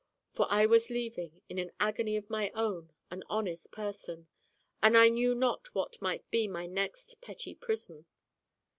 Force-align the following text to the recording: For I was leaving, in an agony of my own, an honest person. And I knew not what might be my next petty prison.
For 0.31 0.47
I 0.49 0.65
was 0.65 0.89
leaving, 0.89 1.43
in 1.47 1.59
an 1.59 1.73
agony 1.79 2.17
of 2.17 2.27
my 2.27 2.49
own, 2.55 2.91
an 3.11 3.23
honest 3.29 3.71
person. 3.71 4.25
And 4.81 4.97
I 4.97 5.09
knew 5.09 5.35
not 5.35 5.75
what 5.75 6.01
might 6.01 6.27
be 6.31 6.47
my 6.47 6.65
next 6.65 7.21
petty 7.21 7.53
prison. 7.53 8.07